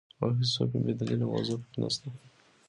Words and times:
او 0.21 0.27
هيڅ 0.39 0.51
کومه 0.57 0.79
بي 0.85 0.93
دليله 0.99 1.25
موضوع 1.33 1.57
په 1.61 1.67
کي 1.71 1.77
نسته، 1.81 2.07